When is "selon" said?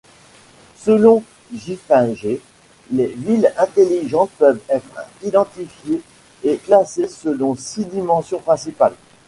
0.77-1.23, 7.07-7.53